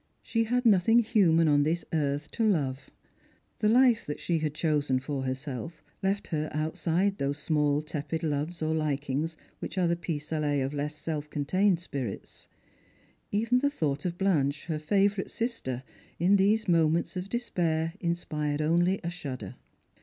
[0.23, 2.89] She had nothing human on this earth to love;
[3.59, 8.63] the life that she had chosen for herself left her outside those small tepid loves
[8.63, 12.47] or Likings which are i\iQ pis aller of less self contained spirits.
[13.31, 15.83] Even the thought of Blanche, her favourite sister,
[16.17, 19.53] in these moments of despair, inspired only a shudder.